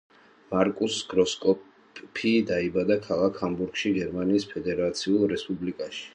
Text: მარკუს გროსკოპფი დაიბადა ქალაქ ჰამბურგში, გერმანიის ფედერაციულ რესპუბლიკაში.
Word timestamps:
მარკუს 0.53 0.95
გროსკოპფი 1.11 2.31
დაიბადა 2.53 2.99
ქალაქ 3.05 3.39
ჰამბურგში, 3.45 3.93
გერმანიის 4.01 4.51
ფედერაციულ 4.57 5.25
რესპუბლიკაში. 5.37 6.05